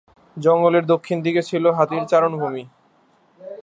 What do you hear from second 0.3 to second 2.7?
জঙ্গলের দক্ষিণ দিকে ছিল হাতির চারণভূমি।